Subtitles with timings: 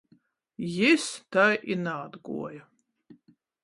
[0.75, 1.05] Jis
[1.37, 2.63] tai i naatguoja.